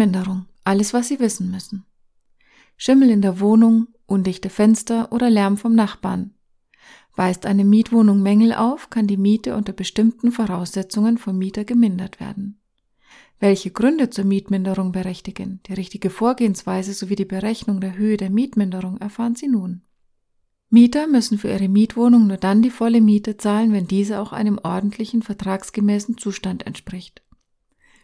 [0.00, 0.46] Mietminderung.
[0.64, 1.84] Alles, was Sie wissen müssen.
[2.78, 6.32] Schimmel in der Wohnung, undichte Fenster oder Lärm vom Nachbarn.
[7.16, 12.58] Weist eine Mietwohnung Mängel auf, kann die Miete unter bestimmten Voraussetzungen vom Mieter gemindert werden.
[13.40, 18.96] Welche Gründe zur Mietminderung berechtigen, die richtige Vorgehensweise sowie die Berechnung der Höhe der Mietminderung
[18.98, 19.82] erfahren Sie nun.
[20.70, 24.58] Mieter müssen für ihre Mietwohnung nur dann die volle Miete zahlen, wenn diese auch einem
[24.62, 27.22] ordentlichen vertragsgemäßen Zustand entspricht.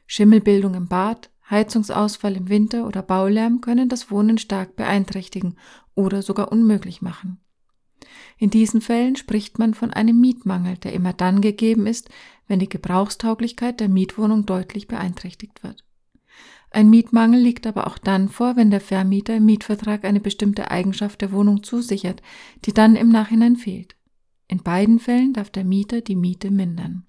[0.06, 5.56] Schimmelbildung im Bad, Heizungsausfall im Winter oder Baulärm können das Wohnen stark beeinträchtigen
[5.94, 7.38] oder sogar unmöglich machen.
[8.38, 12.10] In diesen Fällen spricht man von einem Mietmangel, der immer dann gegeben ist,
[12.46, 15.84] wenn die Gebrauchstauglichkeit der Mietwohnung deutlich beeinträchtigt wird.
[16.70, 21.20] Ein Mietmangel liegt aber auch dann vor, wenn der Vermieter im Mietvertrag eine bestimmte Eigenschaft
[21.22, 22.20] der Wohnung zusichert,
[22.64, 23.96] die dann im Nachhinein fehlt.
[24.48, 27.05] In beiden Fällen darf der Mieter die Miete mindern.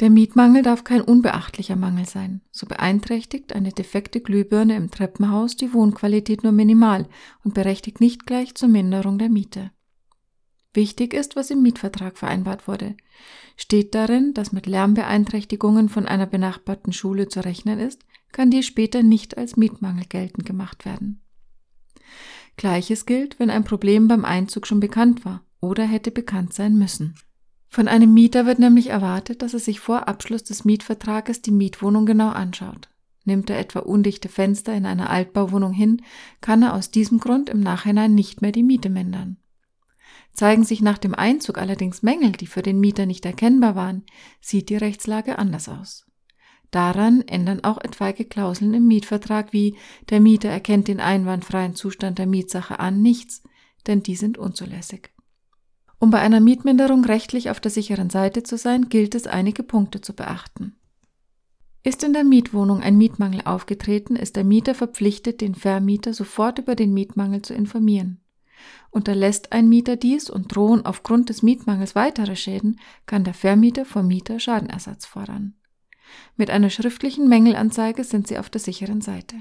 [0.00, 2.40] Der Mietmangel darf kein unbeachtlicher Mangel sein.
[2.50, 7.08] So beeinträchtigt eine defekte Glühbirne im Treppenhaus die Wohnqualität nur minimal
[7.44, 9.70] und berechtigt nicht gleich zur Minderung der Miete.
[10.72, 12.96] Wichtig ist, was im Mietvertrag vereinbart wurde.
[13.56, 19.04] Steht darin, dass mit Lärmbeeinträchtigungen von einer benachbarten Schule zu rechnen ist, kann dies später
[19.04, 21.22] nicht als Mietmangel geltend gemacht werden.
[22.56, 27.14] Gleiches gilt, wenn ein Problem beim Einzug schon bekannt war oder hätte bekannt sein müssen.
[27.74, 32.06] Von einem Mieter wird nämlich erwartet, dass er sich vor Abschluss des Mietvertrages die Mietwohnung
[32.06, 32.88] genau anschaut.
[33.24, 36.00] Nimmt er etwa undichte Fenster in einer Altbauwohnung hin,
[36.40, 39.38] kann er aus diesem Grund im Nachhinein nicht mehr die Miete mindern.
[40.32, 44.04] Zeigen sich nach dem Einzug allerdings Mängel, die für den Mieter nicht erkennbar waren,
[44.40, 46.06] sieht die Rechtslage anders aus.
[46.70, 49.74] Daran ändern auch etwaige Klauseln im Mietvertrag wie
[50.10, 53.42] der Mieter erkennt den einwandfreien Zustand der Mietsache an nichts,
[53.88, 55.13] denn die sind unzulässig.
[56.04, 60.02] Um bei einer Mietminderung rechtlich auf der sicheren Seite zu sein, gilt es einige Punkte
[60.02, 60.76] zu beachten.
[61.82, 66.74] Ist in der Mietwohnung ein Mietmangel aufgetreten, ist der Mieter verpflichtet, den Vermieter sofort über
[66.74, 68.20] den Mietmangel zu informieren.
[68.90, 74.06] Unterlässt ein Mieter dies und drohen aufgrund des Mietmangels weitere Schäden, kann der Vermieter vom
[74.06, 75.54] Mieter Schadenersatz fordern.
[76.36, 79.36] Mit einer schriftlichen Mängelanzeige sind Sie auf der sicheren Seite.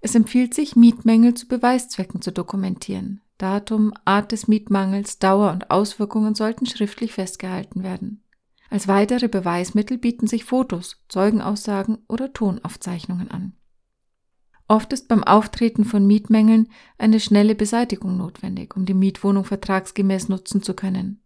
[0.00, 3.22] Es empfiehlt sich, Mietmängel zu Beweiszwecken zu dokumentieren.
[3.38, 8.22] Datum, Art des Mietmangels, Dauer und Auswirkungen sollten schriftlich festgehalten werden.
[8.70, 13.52] Als weitere Beweismittel bieten sich Fotos, Zeugenaussagen oder Tonaufzeichnungen an.
[14.68, 20.62] Oft ist beim Auftreten von Mietmängeln eine schnelle Beseitigung notwendig, um die Mietwohnung vertragsgemäß nutzen
[20.62, 21.22] zu können.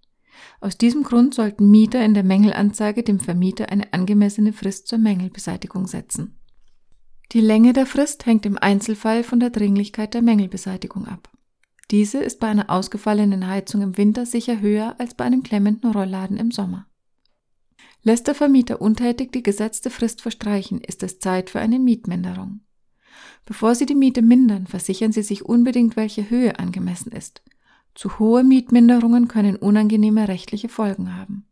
[0.61, 5.87] Aus diesem Grund sollten Mieter in der Mängelanzeige dem Vermieter eine angemessene Frist zur Mängelbeseitigung
[5.87, 6.39] setzen.
[7.33, 11.31] Die Länge der Frist hängt im Einzelfall von der Dringlichkeit der Mängelbeseitigung ab.
[11.91, 16.37] Diese ist bei einer ausgefallenen Heizung im Winter sicher höher als bei einem klemmenden Rollladen
[16.37, 16.87] im Sommer.
[18.03, 22.61] Lässt der Vermieter untätig die gesetzte Frist verstreichen, ist es Zeit für eine Mietminderung.
[23.45, 27.43] Bevor Sie die Miete mindern, versichern Sie sich unbedingt, welche Höhe angemessen ist.
[27.95, 31.50] Zu hohe Mietminderungen können unangenehme rechtliche Folgen haben.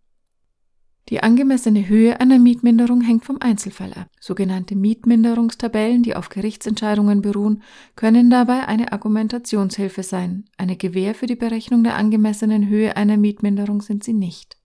[1.08, 4.10] Die angemessene Höhe einer Mietminderung hängt vom Einzelfall ab.
[4.20, 7.62] Sogenannte Mietminderungstabellen, die auf Gerichtsentscheidungen beruhen,
[7.96, 10.44] können dabei eine Argumentationshilfe sein.
[10.58, 14.58] Eine Gewähr für die Berechnung der angemessenen Höhe einer Mietminderung sind sie nicht.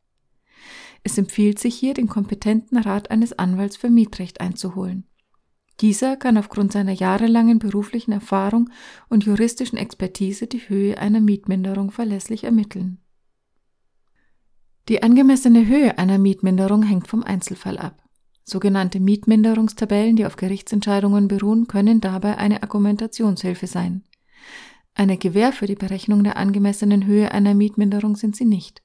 [1.04, 5.06] Es empfiehlt sich hier, den kompetenten Rat eines Anwalts für Mietrecht einzuholen.
[5.80, 8.70] Dieser kann aufgrund seiner jahrelangen beruflichen Erfahrung
[9.10, 13.00] und juristischen Expertise die Höhe einer Mietminderung verlässlich ermitteln.
[14.89, 18.03] Die angemessene Höhe einer Mietminderung hängt vom Einzelfall ab.
[18.44, 24.03] Sogenannte Mietminderungstabellen, die auf Gerichtsentscheidungen beruhen, können dabei eine Argumentationshilfe sein.
[24.94, 28.83] Eine Gewähr für die Berechnung der angemessenen Höhe einer Mietminderung sind sie nicht.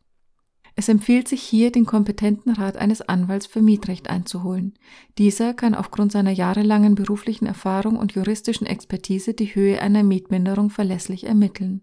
[0.77, 4.75] Es empfiehlt sich hier, den kompetenten Rat eines Anwalts für Mietrecht einzuholen.
[5.19, 11.25] Dieser kann aufgrund seiner jahrelangen beruflichen Erfahrung und juristischen Expertise die Höhe einer Mietminderung verlässlich
[11.25, 11.83] ermitteln.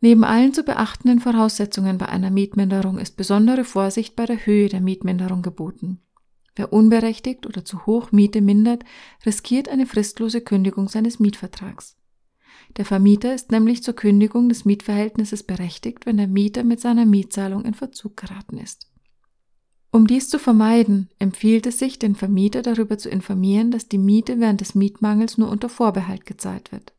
[0.00, 4.80] Neben allen zu beachtenden Voraussetzungen bei einer Mietminderung ist besondere Vorsicht bei der Höhe der
[4.80, 6.00] Mietminderung geboten.
[6.54, 8.84] Wer unberechtigt oder zu hoch Miete mindert,
[9.26, 11.96] riskiert eine fristlose Kündigung seines Mietvertrags.
[12.76, 17.64] Der Vermieter ist nämlich zur Kündigung des Mietverhältnisses berechtigt, wenn der Mieter mit seiner Mietzahlung
[17.64, 18.90] in Verzug geraten ist.
[19.90, 24.38] Um dies zu vermeiden, empfiehlt es sich, den Vermieter darüber zu informieren, dass die Miete
[24.38, 26.92] während des Mietmangels nur unter Vorbehalt gezahlt wird.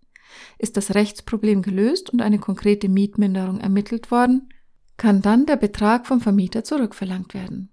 [0.58, 4.50] Ist das Rechtsproblem gelöst und eine konkrete Mietminderung ermittelt worden,
[4.98, 7.72] kann dann der Betrag vom Vermieter zurückverlangt werden.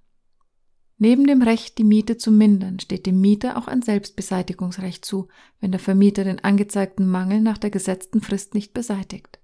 [0.99, 5.29] Neben dem Recht, die Miete zu mindern, steht dem Mieter auch ein Selbstbeseitigungsrecht zu,
[5.61, 9.38] wenn der Vermieter den angezeigten Mangel nach der gesetzten Frist nicht beseitigt.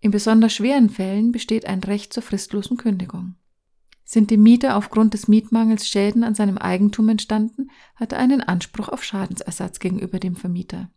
[0.00, 3.36] In besonders schweren Fällen besteht ein Recht zur fristlosen Kündigung.
[4.04, 8.88] Sind dem Mieter aufgrund des Mietmangels Schäden an seinem Eigentum entstanden, hat er einen Anspruch
[8.88, 10.90] auf Schadensersatz gegenüber dem Vermieter.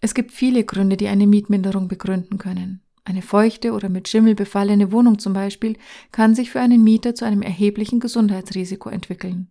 [0.00, 2.82] Es gibt viele Gründe, die eine Mietminderung begründen können.
[3.04, 5.76] Eine feuchte oder mit Schimmel befallene Wohnung zum Beispiel
[6.10, 9.48] kann sich für einen Mieter zu einem erheblichen Gesundheitsrisiko entwickeln.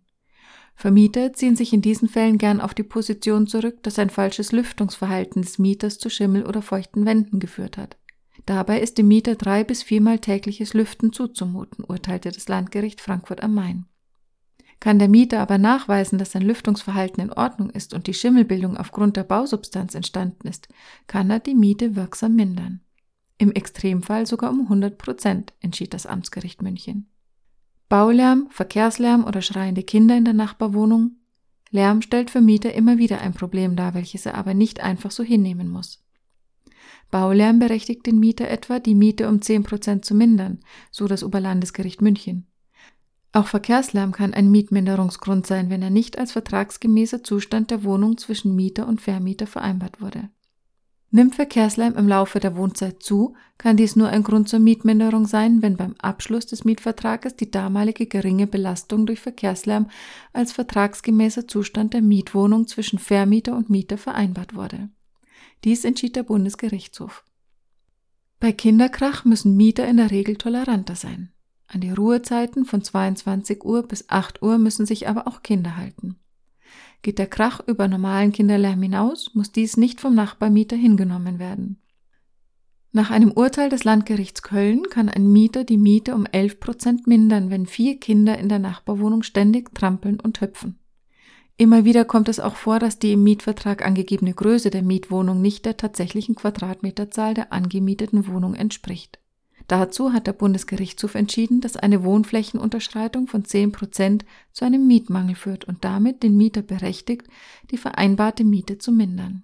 [0.74, 5.40] Vermieter ziehen sich in diesen Fällen gern auf die Position zurück, dass ein falsches Lüftungsverhalten
[5.40, 7.96] des Mieters zu Schimmel oder feuchten Wänden geführt hat.
[8.44, 13.54] Dabei ist dem Mieter drei bis viermal tägliches Lüften zuzumuten, urteilte das Landgericht Frankfurt am
[13.54, 13.86] Main.
[14.80, 19.16] Kann der Mieter aber nachweisen, dass sein Lüftungsverhalten in Ordnung ist und die Schimmelbildung aufgrund
[19.16, 20.68] der Bausubstanz entstanden ist,
[21.06, 22.80] kann er die Miete wirksam mindern.
[23.38, 27.08] Im Extremfall sogar um 100 Prozent, entschied das Amtsgericht München.
[27.88, 31.16] Baulärm, Verkehrslärm oder schreiende Kinder in der Nachbarwohnung.
[31.70, 35.22] Lärm stellt für Mieter immer wieder ein Problem dar, welches er aber nicht einfach so
[35.22, 36.02] hinnehmen muss.
[37.10, 42.02] Baulärm berechtigt den Mieter etwa, die Miete um 10 Prozent zu mindern, so das Oberlandesgericht
[42.02, 42.46] München.
[43.36, 48.56] Auch Verkehrslärm kann ein Mietminderungsgrund sein, wenn er nicht als vertragsgemäßer Zustand der Wohnung zwischen
[48.56, 50.30] Mieter und Vermieter vereinbart wurde.
[51.10, 55.60] Nimmt Verkehrslärm im Laufe der Wohnzeit zu, kann dies nur ein Grund zur Mietminderung sein,
[55.60, 59.90] wenn beim Abschluss des Mietvertrages die damalige geringe Belastung durch Verkehrslärm
[60.32, 64.88] als vertragsgemäßer Zustand der Mietwohnung zwischen Vermieter und Mieter vereinbart wurde.
[65.62, 67.22] Dies entschied der Bundesgerichtshof.
[68.40, 71.32] Bei Kinderkrach müssen Mieter in der Regel toleranter sein.
[71.68, 76.16] An die Ruhezeiten von 22 Uhr bis 8 Uhr müssen sich aber auch Kinder halten.
[77.02, 81.80] Geht der Krach über normalen Kinderlärm hinaus, muss dies nicht vom Nachbarmieter hingenommen werden.
[82.92, 87.50] Nach einem Urteil des Landgerichts Köln kann ein Mieter die Miete um 11 Prozent mindern,
[87.50, 90.78] wenn vier Kinder in der Nachbarwohnung ständig trampeln und hüpfen.
[91.58, 95.64] Immer wieder kommt es auch vor, dass die im Mietvertrag angegebene Größe der Mietwohnung nicht
[95.64, 99.18] der tatsächlichen Quadratmeterzahl der angemieteten Wohnung entspricht.
[99.68, 105.64] Dazu hat der Bundesgerichtshof entschieden, dass eine Wohnflächenunterschreitung von 10 Prozent zu einem Mietmangel führt
[105.64, 107.26] und damit den Mieter berechtigt,
[107.70, 109.42] die vereinbarte Miete zu mindern.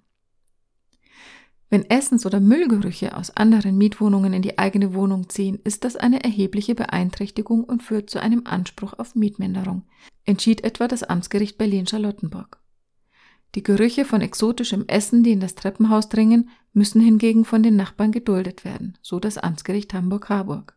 [1.69, 6.23] Wenn Essens- oder Müllgerüche aus anderen Mietwohnungen in die eigene Wohnung ziehen, ist das eine
[6.23, 9.83] erhebliche Beeinträchtigung und führt zu einem Anspruch auf Mietminderung,
[10.23, 12.62] entschied etwa das Amtsgericht Berlin-Charlottenburg.
[13.55, 18.11] Die Gerüche von exotischem Essen, die in das Treppenhaus dringen, müssen hingegen von den Nachbarn
[18.11, 20.75] geduldet werden, so das Amtsgericht Hamburg-Harburg.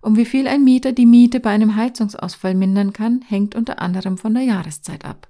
[0.00, 4.16] Um wie viel ein Mieter die Miete bei einem Heizungsausfall mindern kann, hängt unter anderem
[4.18, 5.28] von der Jahreszeit ab.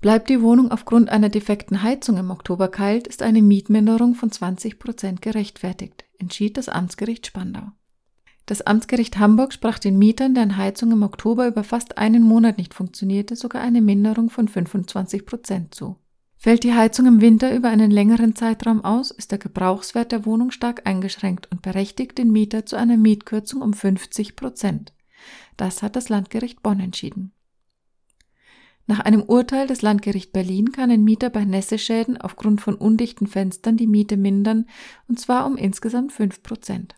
[0.00, 4.78] Bleibt die Wohnung aufgrund einer defekten Heizung im Oktober kalt, ist eine Mietminderung von 20
[4.78, 7.72] Prozent gerechtfertigt, entschied das Amtsgericht Spandau.
[8.50, 12.74] Das Amtsgericht Hamburg sprach den Mietern, deren Heizung im Oktober über fast einen Monat nicht
[12.74, 15.98] funktionierte, sogar eine Minderung von 25 Prozent zu.
[16.36, 20.50] Fällt die Heizung im Winter über einen längeren Zeitraum aus, ist der Gebrauchswert der Wohnung
[20.50, 24.94] stark eingeschränkt und berechtigt den Mieter zu einer Mietkürzung um 50 Prozent.
[25.56, 27.30] Das hat das Landgericht Bonn entschieden.
[28.88, 33.76] Nach einem Urteil des Landgericht Berlin kann ein Mieter bei Nässeschäden aufgrund von undichten Fenstern
[33.76, 34.66] die Miete mindern,
[35.06, 36.96] und zwar um insgesamt fünf Prozent.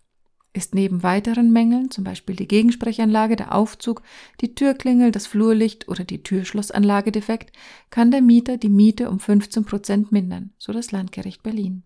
[0.54, 4.02] Ist neben weiteren Mängeln, zum Beispiel die Gegensprechanlage, der Aufzug,
[4.42, 7.56] die Türklingel, das Flurlicht oder die Türschlossanlage defekt,
[7.88, 11.84] kann der Mieter die Miete um 15 Prozent mindern, so das Landgericht Berlin.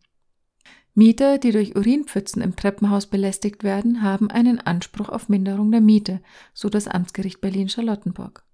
[0.94, 6.20] Mieter, die durch Urinpfützen im Treppenhaus belästigt werden, haben einen Anspruch auf Minderung der Miete,
[6.52, 8.44] so das Amtsgericht Berlin-Charlottenburg.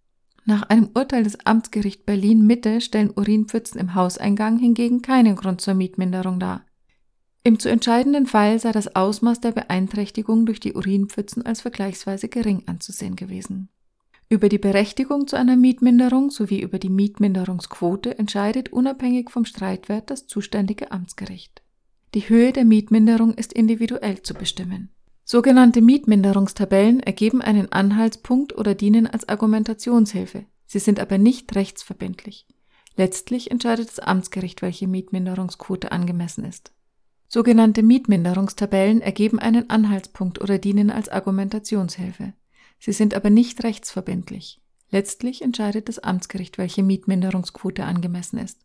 [0.44, 5.74] Nach einem Urteil des Amtsgericht Berlin Mitte stellen Urinpfützen im Hauseingang hingegen keinen Grund zur
[5.74, 6.66] Mietminderung dar.
[7.44, 12.62] Im zu entscheidenden Fall sei das Ausmaß der Beeinträchtigung durch die Urinpfützen als vergleichsweise gering
[12.66, 13.68] anzusehen gewesen.
[14.28, 20.26] Über die Berechtigung zu einer Mietminderung sowie über die Mietminderungsquote entscheidet unabhängig vom Streitwert das
[20.26, 21.62] zuständige Amtsgericht.
[22.14, 24.90] Die Höhe der Mietminderung ist individuell zu bestimmen.
[25.24, 30.46] Sogenannte Mietminderungstabellen ergeben einen Anhaltspunkt oder dienen als Argumentationshilfe.
[30.66, 32.46] Sie sind aber nicht rechtsverbindlich.
[32.96, 36.72] Letztlich entscheidet das Amtsgericht, welche Mietminderungsquote angemessen ist.
[37.34, 42.34] Sogenannte Mietminderungstabellen ergeben einen Anhaltspunkt oder dienen als Argumentationshilfe.
[42.78, 44.60] Sie sind aber nicht rechtsverbindlich.
[44.90, 48.60] Letztlich entscheidet das Amtsgericht, welche Mietminderungsquote angemessen ist.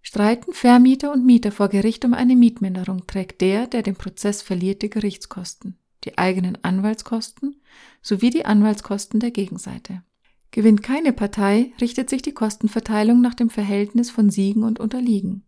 [0.00, 4.80] Streiten Vermieter und Mieter vor Gericht um eine Mietminderung, trägt der, der den Prozess verliert,
[4.80, 7.60] die Gerichtskosten, die eigenen Anwaltskosten
[8.00, 10.02] sowie die Anwaltskosten der Gegenseite.
[10.50, 15.43] Gewinnt keine Partei, richtet sich die Kostenverteilung nach dem Verhältnis von Siegen und Unterliegen.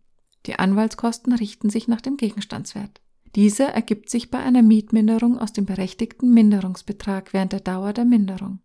[0.47, 3.01] Die Anwaltskosten richten sich nach dem Gegenstandswert.
[3.35, 8.59] Dieser ergibt sich bei einer Mietminderung aus dem berechtigten Minderungsbetrag während der Dauer der Minderung.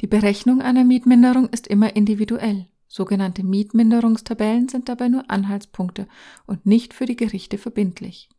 [0.00, 2.68] Die Berechnung einer Mietminderung ist immer individuell.
[2.86, 6.08] Sogenannte Mietminderungstabellen sind dabei nur Anhaltspunkte
[6.46, 8.30] und nicht für die Gerichte verbindlich.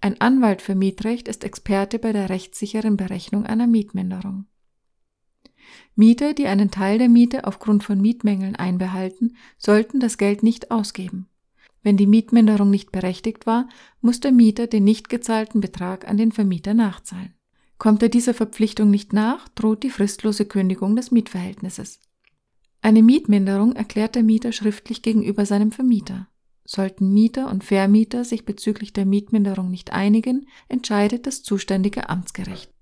[0.00, 4.46] Ein Anwalt für Mietrecht ist Experte bei der rechtssicheren Berechnung einer Mietminderung.
[5.94, 11.28] Mieter, die einen Teil der Miete aufgrund von Mietmängeln einbehalten, sollten das Geld nicht ausgeben.
[11.82, 13.68] Wenn die Mietminderung nicht berechtigt war,
[14.00, 17.34] muss der Mieter den nicht gezahlten Betrag an den Vermieter nachzahlen.
[17.78, 21.98] Kommt er dieser Verpflichtung nicht nach, droht die fristlose Kündigung des Mietverhältnisses.
[22.80, 26.28] Eine Mietminderung erklärt der Mieter schriftlich gegenüber seinem Vermieter.
[26.64, 32.72] Sollten Mieter und Vermieter sich bezüglich der Mietminderung nicht einigen, entscheidet das zuständige Amtsgericht.